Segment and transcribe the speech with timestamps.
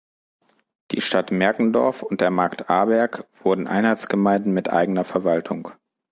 [0.89, 5.73] Die Stadt Merkendorf und der Markt Arberg wurden Einheitsgemeinden mit eigener Verwaltung.